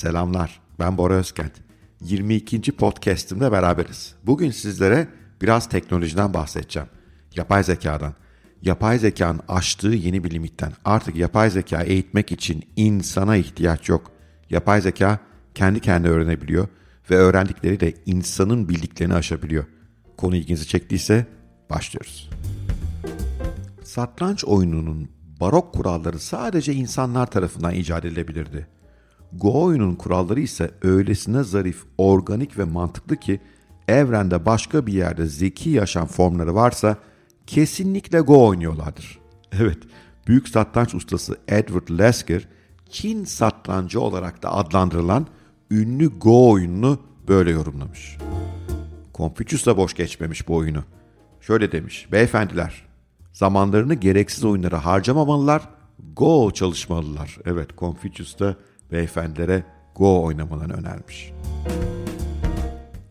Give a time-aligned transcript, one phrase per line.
[0.00, 1.52] Selamlar, ben Bora Özkent.
[2.00, 2.72] 22.
[2.72, 4.14] podcast'imde beraberiz.
[4.26, 5.08] Bugün sizlere
[5.42, 6.88] biraz teknolojiden bahsedeceğim.
[7.36, 8.14] Yapay zekadan.
[8.62, 10.72] Yapay zekanın aştığı yeni bir limitten.
[10.84, 14.10] Artık yapay zeka eğitmek için insana ihtiyaç yok.
[14.50, 15.18] Yapay zeka
[15.54, 16.68] kendi kendine öğrenebiliyor
[17.10, 19.64] ve öğrendikleriyle insanın bildiklerini aşabiliyor.
[20.16, 21.26] Konu ilginizi çektiyse
[21.70, 22.30] başlıyoruz.
[23.84, 25.08] Satranç oyununun
[25.40, 28.79] barok kuralları sadece insanlar tarafından icat edilebilirdi.
[29.32, 33.40] Go oyunun kuralları ise öylesine zarif, organik ve mantıklı ki
[33.88, 36.96] evrende başka bir yerde zeki yaşam formları varsa
[37.46, 39.18] kesinlikle Go oynuyorlardır.
[39.52, 39.78] Evet,
[40.26, 42.48] büyük satranç ustası Edward Lasker,
[42.90, 45.26] Çin satrancı olarak da adlandırılan
[45.70, 48.18] ünlü Go oyununu böyle yorumlamış.
[49.14, 50.84] Confucius da boş geçmemiş bu oyunu.
[51.40, 52.82] Şöyle demiş, beyefendiler,
[53.32, 55.68] zamanlarını gereksiz oyunlara harcamamalılar,
[56.16, 57.38] Go çalışmalılar.
[57.44, 58.56] Evet, Confucius da
[58.92, 61.32] beyefendilere Go oynamalarını önermiş.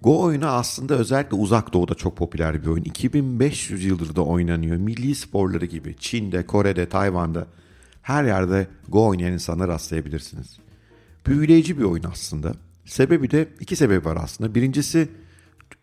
[0.01, 2.83] Go oyunu aslında özellikle uzak doğuda çok popüler bir oyun.
[2.83, 4.77] 2500 yıldır da oynanıyor.
[4.77, 7.47] Milli sporları gibi Çin'de, Kore'de, Tayvan'da
[8.01, 10.57] her yerde Go oynayan insanlar rastlayabilirsiniz.
[11.25, 12.53] Büyüleyici bir oyun aslında.
[12.85, 14.55] Sebebi de iki sebebi var aslında.
[14.55, 15.09] Birincisi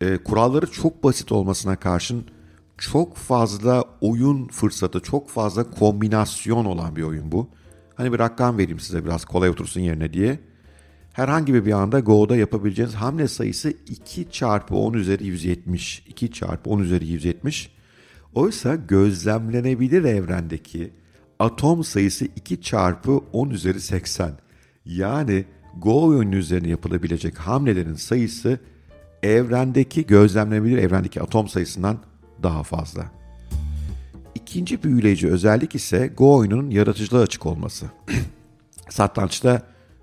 [0.01, 2.25] e, kuralları çok basit olmasına karşın
[2.77, 7.49] çok fazla oyun fırsatı, çok fazla kombinasyon olan bir oyun bu.
[7.97, 10.39] Hani bir rakam vereyim size biraz kolay otursun yerine diye.
[11.13, 16.03] Herhangi bir anda Go'da yapabileceğiniz hamle sayısı 2 çarpı 10 üzeri 170.
[16.07, 17.71] 2 çarpı 10 üzeri 170.
[18.33, 20.93] Oysa gözlemlenebilir evrendeki
[21.39, 24.31] atom sayısı 2 çarpı 10 üzeri 80.
[24.85, 25.45] Yani
[25.77, 28.59] Go oyunu üzerine yapılabilecek hamlelerin sayısı
[29.23, 31.97] evrendeki gözlemlenebilir evrendeki atom sayısından
[32.43, 33.11] daha fazla.
[34.47, 37.85] İkinci büyüleyici özellik ise Go oyununun yaratıcılığa açık olması.
[38.89, 39.61] Satrançta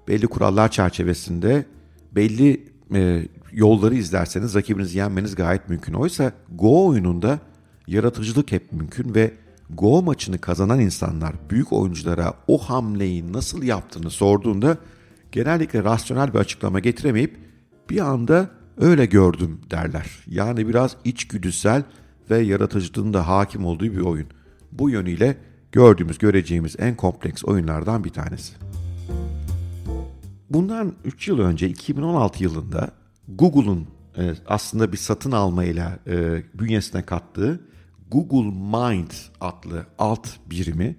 [0.08, 1.66] belli kurallar çerçevesinde
[2.12, 5.92] belli e, yolları izlerseniz rakibinizi yenmeniz gayet mümkün.
[5.92, 7.38] Oysa Go oyununda
[7.86, 9.34] yaratıcılık hep mümkün ve
[9.70, 14.77] Go maçını kazanan insanlar büyük oyunculara o hamleyi nasıl yaptığını sorduğunda
[15.33, 17.38] genellikle rasyonel bir açıklama getiremeyip
[17.90, 20.10] bir anda öyle gördüm derler.
[20.27, 21.83] Yani biraz içgüdüsel
[22.30, 24.27] ve yaratıcılığın da hakim olduğu bir oyun.
[24.73, 25.36] Bu yönüyle
[25.73, 28.55] gördüğümüz, göreceğimiz en kompleks oyunlardan bir tanesi.
[30.51, 32.90] Bundan 3 yıl önce 2016 yılında
[33.29, 33.86] Google'un
[34.18, 37.61] e, aslında bir satın almayla e, bünyesine kattığı
[38.11, 40.96] Google Mind adlı alt birimi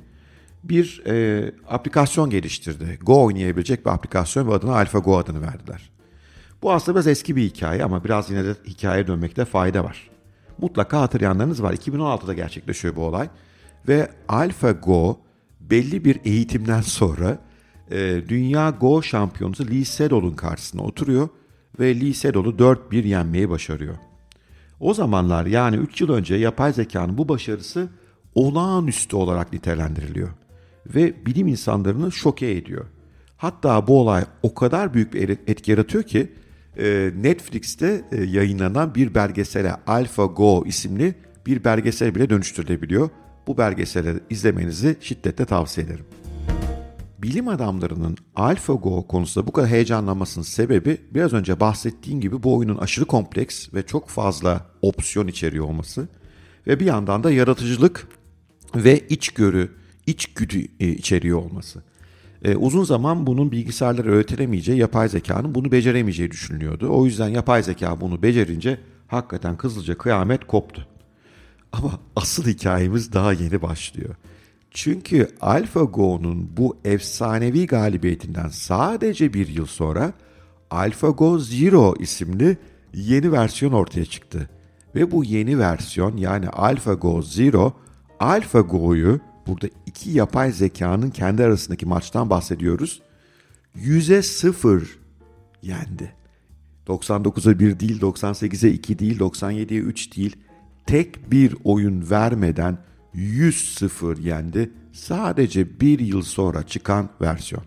[0.63, 2.99] bir e, aplikasyon geliştirdi.
[3.01, 5.89] Go oynayabilecek bir aplikasyon ve adına AlphaGo adını verdiler.
[6.61, 10.09] Bu aslında biraz eski bir hikaye ama biraz yine de hikayeye dönmekte fayda var.
[10.57, 11.73] Mutlaka hatırlayanlarınız var.
[11.73, 13.29] 2016'da gerçekleşiyor bu olay.
[13.87, 15.17] Ve AlphaGo
[15.59, 17.39] belli bir eğitimden sonra
[17.91, 21.29] e, Dünya Go şampiyonusu Lee Sedol'un karşısına oturuyor
[21.79, 23.95] ve Lee Sedol'u 4-1 yenmeyi başarıyor.
[24.79, 27.89] O zamanlar yani 3 yıl önce yapay zekanın bu başarısı
[28.35, 30.29] olağanüstü olarak nitelendiriliyor
[30.85, 32.85] ve bilim insanlarını şoke ediyor.
[33.37, 36.31] Hatta bu olay o kadar büyük bir etki yaratıyor ki
[36.77, 41.15] e, Netflix'te e, yayınlanan bir belgesele AlphaGo isimli
[41.45, 43.09] bir belgesel bile dönüştürülebiliyor.
[43.47, 46.05] Bu belgeseli izlemenizi şiddetle tavsiye ederim.
[47.17, 53.05] Bilim adamlarının AlphaGo konusunda bu kadar heyecanlanmasının sebebi biraz önce bahsettiğim gibi bu oyunun aşırı
[53.05, 56.07] kompleks ve çok fazla opsiyon içeriyor olması
[56.67, 58.07] ve bir yandan da yaratıcılık
[58.75, 59.71] ve içgörü,
[60.07, 61.83] içgüdü e, içeriyor olması.
[62.43, 66.89] E, uzun zaman bunun bilgisayarlara öğretilemeyeceği, yapay zekanın bunu beceremeyeceği düşünülüyordu.
[66.91, 70.87] O yüzden yapay zeka bunu becerince hakikaten kızılca kıyamet koptu.
[71.71, 74.15] Ama asıl hikayemiz daha yeni başlıyor.
[74.71, 80.13] Çünkü AlphaGo'nun bu efsanevi galibiyetinden sadece bir yıl sonra
[80.71, 82.57] AlphaGo Zero isimli
[82.93, 84.49] yeni versiyon ortaya çıktı.
[84.95, 87.73] Ve bu yeni versiyon yani AlphaGo Zero,
[88.19, 93.01] AlphaGo'yu burada iki yapay zekanın kendi arasındaki maçtan bahsediyoruz.
[93.77, 94.99] 100'e 0
[95.61, 96.13] yendi.
[96.87, 100.35] 99'a 1 değil, 98'e 2 değil, 97'ye 3 değil.
[100.85, 102.77] Tek bir oyun vermeden
[103.15, 104.71] 100-0 yendi.
[104.93, 107.63] Sadece bir yıl sonra çıkan versiyon.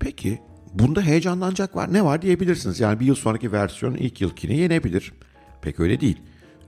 [0.00, 0.38] Peki
[0.74, 2.80] bunda heyecanlanacak var ne var diyebilirsiniz.
[2.80, 5.12] Yani bir yıl sonraki versiyon ilk yılkini yenebilir.
[5.62, 6.16] Pek öyle değil.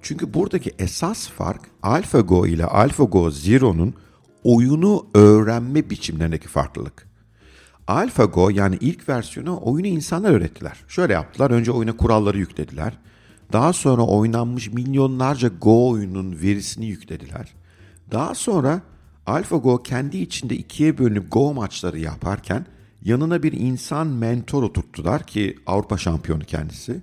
[0.03, 3.95] Çünkü buradaki esas fark AlphaGo ile AlphaGo Zero'nun
[4.45, 7.09] oyunu öğrenme biçimlerindeki farklılık.
[7.87, 10.85] AlphaGo yani ilk versiyonu oyunu insanlar öğrettiler.
[10.89, 11.51] Şöyle yaptılar.
[11.51, 12.99] Önce oyuna kuralları yüklediler.
[13.53, 17.55] Daha sonra oynanmış milyonlarca Go oyunun verisini yüklediler.
[18.13, 18.81] Daha sonra
[19.27, 22.67] AlphaGo kendi içinde ikiye bölünüp Go maçları yaparken
[23.03, 27.01] Yanına bir insan mentor oturttular ki Avrupa şampiyonu kendisi.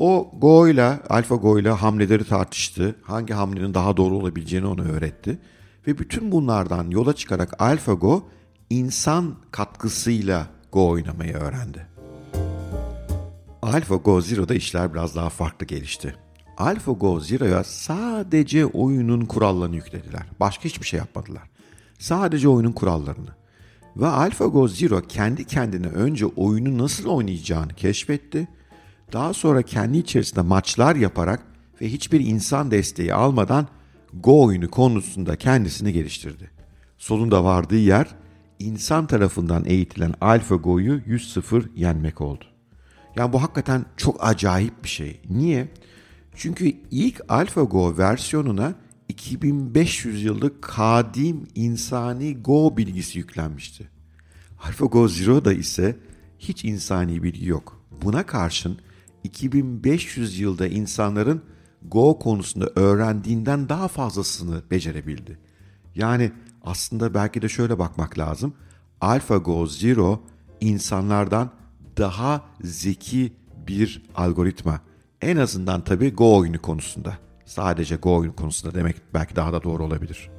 [0.00, 2.96] O Go ile AlphaGo ile hamleleri tartıştı.
[3.02, 5.38] Hangi hamlenin daha doğru olabileceğini onu öğretti.
[5.86, 8.22] Ve bütün bunlardan yola çıkarak AlphaGo
[8.70, 11.86] insan katkısıyla Go oynamayı öğrendi.
[13.62, 16.14] AlphaGo Zero'da işler biraz daha farklı gelişti.
[16.58, 20.22] AlphaGo Zero'ya sadece oyunun kurallarını yüklediler.
[20.40, 21.50] Başka hiçbir şey yapmadılar.
[21.98, 23.30] Sadece oyunun kurallarını.
[23.96, 28.48] Ve AlphaGo Zero kendi kendine önce oyunu nasıl oynayacağını keşfetti.
[29.12, 31.42] Daha sonra kendi içerisinde maçlar yaparak
[31.80, 33.68] ve hiçbir insan desteği almadan
[34.14, 36.50] Go oyunu konusunda kendisini geliştirdi.
[36.98, 38.06] Sonunda vardığı yer
[38.58, 42.44] insan tarafından eğitilen AlphaGo'yu 100-0 yenmek oldu.
[43.16, 45.20] Yani bu hakikaten çok acayip bir şey.
[45.30, 45.68] Niye?
[46.34, 48.74] Çünkü ilk AlphaGo versiyonuna
[49.08, 53.88] 2500 yıllık kadim insani Go bilgisi yüklenmişti.
[54.62, 55.96] AlphaGo Zero'da ise
[56.38, 57.82] hiç insani bilgi yok.
[58.02, 58.78] Buna karşın
[59.24, 61.42] 2500 yılda insanların
[61.82, 65.38] Go konusunda öğrendiğinden daha fazlasını becerebildi.
[65.94, 66.32] Yani
[66.62, 68.54] aslında belki de şöyle bakmak lazım.
[69.00, 70.22] AlphaGo Zero
[70.60, 71.50] insanlardan
[71.98, 73.32] daha zeki
[73.68, 74.80] bir algoritma.
[75.20, 77.18] En azından tabii Go oyunu konusunda.
[77.44, 80.30] Sadece Go oyunu konusunda demek belki daha da doğru olabilir.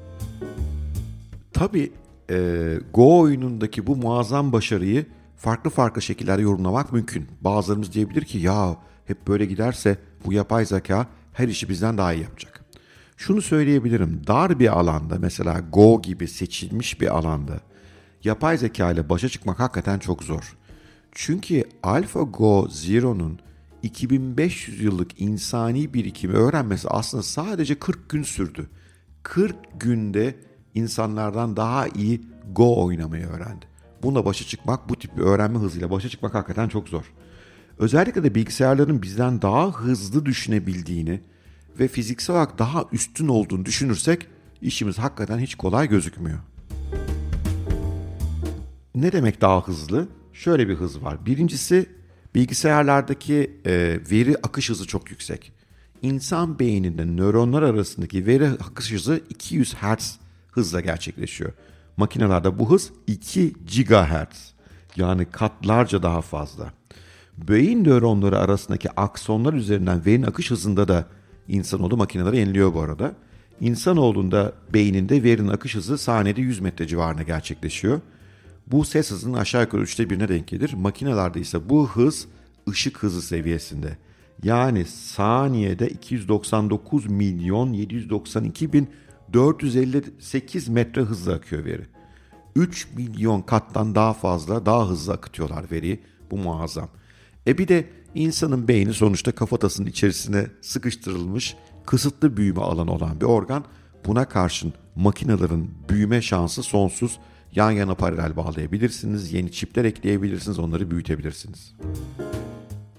[1.54, 1.92] Tabii
[2.30, 5.06] e, Go oyunundaki bu muazzam başarıyı
[5.42, 7.28] farklı farklı şekillerde yorumlamak mümkün.
[7.42, 12.24] Bazılarımız diyebilir ki ya hep böyle giderse bu yapay zeka her işi bizden daha iyi
[12.24, 12.66] yapacak.
[13.18, 14.22] Şunu söyleyebilirim.
[14.28, 17.60] Dar bir alanda mesela Go gibi seçilmiş bir alanda
[18.24, 20.58] yapay zeka ile başa çıkmak hakikaten çok zor.
[21.12, 23.40] Çünkü AlphaGo Zero'nun
[23.84, 28.70] 2500 yıllık insani birikimi öğrenmesi aslında sadece 40 gün sürdü.
[29.24, 30.36] 40 günde
[30.74, 32.22] insanlardan daha iyi
[32.52, 33.71] Go oynamayı öğrendi.
[34.04, 37.14] Bununla başa çıkmak, bu tip bir öğrenme hızıyla başa çıkmak hakikaten çok zor.
[37.80, 41.22] Özellikle de bilgisayarların bizden daha hızlı düşünebildiğini
[41.80, 44.28] ve fiziksel olarak daha üstün olduğunu düşünürsek
[44.62, 46.40] işimiz hakikaten hiç kolay gözükmüyor.
[48.96, 50.08] Ne demek daha hızlı?
[50.34, 51.26] Şöyle bir hız var.
[51.26, 51.86] Birincisi
[52.36, 55.52] bilgisayarlardaki e, veri akış hızı çok yüksek.
[56.02, 60.20] İnsan beyninde nöronlar arasındaki veri akış hızı 200 Hz
[60.52, 61.54] hızla gerçekleşiyor.
[61.98, 64.54] Makinelerde bu hız 2 GHz
[64.96, 66.74] yani katlarca daha fazla.
[67.38, 71.06] Beyin nöronları arasındaki aksonlar üzerinden verinin akış hızında da
[71.48, 73.14] insanoğlu makineleri yeniliyor bu arada.
[73.60, 78.02] İnsanoğlunda beyninde verinin akış hızı saniyede 100 metre civarında gerçekleşiyor.
[78.68, 80.74] Bu ses hızının aşağı yukarı üçte birine denk gelir.
[80.74, 82.28] Makinelerde ise bu hız
[82.70, 83.98] ışık hızı seviyesinde.
[84.44, 88.90] Yani saniyede 299 milyon 792 bin
[89.34, 91.86] 458 metre hızla akıyor veri.
[92.56, 96.00] 3 milyon kattan daha fazla, daha hızlı akıtıyorlar veriyi.
[96.32, 96.90] Bu muazzam.
[97.48, 101.56] E bir de insanın beyni sonuçta kafatasının içerisine sıkıştırılmış
[101.86, 103.66] kısıtlı büyüme alanı olan bir organ.
[104.06, 107.20] Buna karşın makinelerin büyüme şansı sonsuz.
[107.56, 111.74] Yan yana paralel bağlayabilirsiniz, yeni çipler ekleyebilirsiniz, onları büyütebilirsiniz.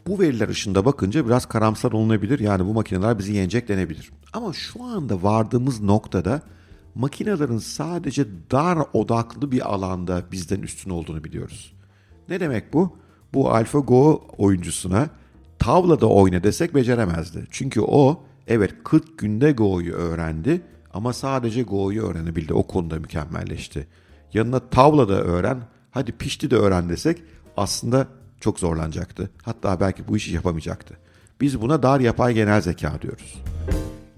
[0.06, 2.38] Bu veriler ışığında bakınca biraz karamsar olunabilir.
[2.38, 4.12] Yani bu makineler bizi yenecek denebilir.
[4.32, 6.42] Ama şu anda vardığımız noktada
[6.94, 11.72] makinelerin sadece dar odaklı bir alanda bizden üstün olduğunu biliyoruz.
[12.28, 12.96] Ne demek bu?
[13.34, 15.08] Bu AlphaGo oyuncusuna
[15.58, 17.46] tavlada oyna desek beceremezdi.
[17.50, 20.62] Çünkü o evet 40 günde Go'yu öğrendi
[20.94, 22.54] ama sadece Go'yu öğrenebildi.
[22.54, 23.86] O konuda mükemmelleşti.
[24.34, 27.22] Yanına tavlada öğren, hadi pişti de öğren desek
[27.56, 28.06] aslında
[28.42, 29.30] çok zorlanacaktı.
[29.42, 30.98] Hatta belki bu işi yapamayacaktı.
[31.40, 33.42] Biz buna dar yapay genel zeka diyoruz.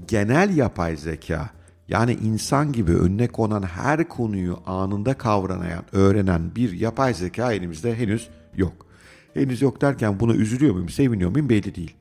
[0.09, 1.51] Genel yapay zeka
[1.89, 8.29] yani insan gibi önüne konan her konuyu anında kavranayan, öğrenen bir yapay zeka elimizde henüz
[8.57, 8.87] yok.
[9.35, 11.95] Henüz yok derken buna üzülüyor muyum, seviniyor muyum belli değil.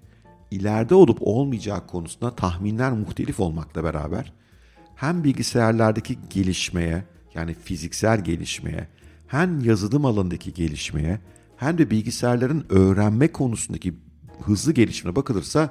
[0.52, 4.34] İleride olup olmayacağı konusunda tahminler muhtelif olmakla beraber
[4.96, 7.04] hem bilgisayarlardaki gelişmeye
[7.36, 8.88] yani fiziksel gelişmeye
[9.28, 11.20] hem yazılım alanındaki gelişmeye
[11.64, 13.94] hem de bilgisayarların öğrenme konusundaki
[14.42, 15.70] hızlı gelişimine bakılırsa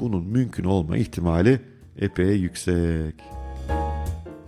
[0.00, 1.60] bunun mümkün olma ihtimali
[1.96, 3.14] epey yüksek.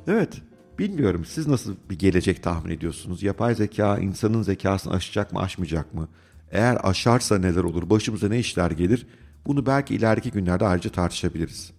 [0.06, 0.42] Evet,
[0.78, 3.22] bilmiyorum siz nasıl bir gelecek tahmin ediyorsunuz?
[3.22, 6.08] Yapay zeka insanın zekasını aşacak mı, aşmayacak mı?
[6.50, 9.06] Eğer aşarsa neler olur, başımıza ne işler gelir?
[9.46, 11.72] Bunu belki ileriki günlerde ayrıca tartışabiliriz.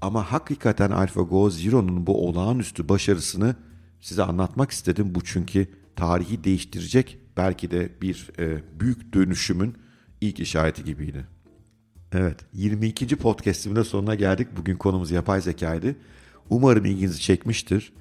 [0.00, 3.56] Ama hakikaten AlphaGo Zero'nun bu olağanüstü başarısını
[4.00, 5.14] size anlatmak istedim.
[5.14, 9.74] Bu çünkü tarihi değiştirecek belki de bir e, büyük dönüşümün
[10.20, 11.26] ilk işareti gibiydi.
[12.12, 13.16] Evet, 22.
[13.16, 14.48] podcast'imin sonuna geldik.
[14.56, 15.96] Bugün konumuz yapay zekaydı.
[16.50, 17.92] Umarım ilginizi çekmiştir.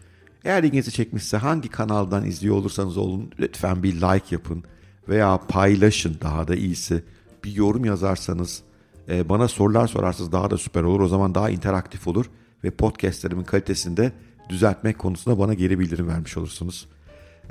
[0.43, 4.63] Eğer ilginizi çekmişse hangi kanaldan izliyor olursanız olun lütfen bir like yapın
[5.09, 7.03] veya paylaşın daha da iyisi.
[7.43, 8.63] Bir yorum yazarsanız
[9.09, 10.99] e, bana sorular sorarsanız daha da süper olur.
[10.99, 12.25] O zaman daha interaktif olur
[12.63, 14.11] ve podcastlerimin kalitesinde
[14.49, 16.87] düzeltmek konusunda bana geri bildirim vermiş olursunuz.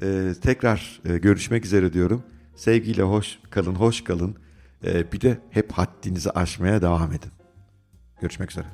[0.03, 2.23] E, tekrar e, görüşmek üzere diyorum.
[2.57, 4.37] Sevgiyle hoş kalın, hoş kalın.
[4.85, 7.31] E, bir de hep haddinizi aşmaya devam edin.
[8.21, 8.67] Görüşmek üzere.